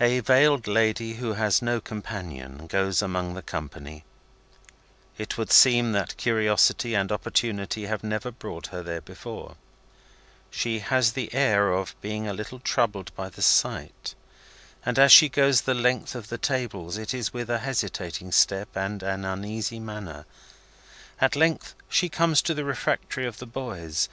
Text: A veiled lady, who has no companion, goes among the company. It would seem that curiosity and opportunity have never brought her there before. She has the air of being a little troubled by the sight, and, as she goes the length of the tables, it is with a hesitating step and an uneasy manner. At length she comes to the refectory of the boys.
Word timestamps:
A 0.00 0.20
veiled 0.20 0.66
lady, 0.66 1.16
who 1.16 1.34
has 1.34 1.60
no 1.60 1.78
companion, 1.78 2.66
goes 2.68 3.02
among 3.02 3.34
the 3.34 3.42
company. 3.42 4.02
It 5.18 5.36
would 5.36 5.52
seem 5.52 5.92
that 5.92 6.16
curiosity 6.16 6.94
and 6.94 7.12
opportunity 7.12 7.84
have 7.84 8.02
never 8.02 8.30
brought 8.30 8.68
her 8.68 8.82
there 8.82 9.02
before. 9.02 9.56
She 10.50 10.78
has 10.78 11.12
the 11.12 11.34
air 11.34 11.70
of 11.70 11.94
being 12.00 12.26
a 12.26 12.32
little 12.32 12.60
troubled 12.60 13.14
by 13.14 13.28
the 13.28 13.42
sight, 13.42 14.14
and, 14.86 14.98
as 14.98 15.12
she 15.12 15.28
goes 15.28 15.60
the 15.60 15.74
length 15.74 16.14
of 16.14 16.28
the 16.30 16.38
tables, 16.38 16.96
it 16.96 17.12
is 17.12 17.34
with 17.34 17.50
a 17.50 17.58
hesitating 17.58 18.32
step 18.32 18.68
and 18.74 19.02
an 19.02 19.26
uneasy 19.26 19.78
manner. 19.78 20.24
At 21.20 21.36
length 21.36 21.74
she 21.90 22.08
comes 22.08 22.40
to 22.40 22.54
the 22.54 22.64
refectory 22.64 23.26
of 23.26 23.36
the 23.38 23.44
boys. 23.46 24.08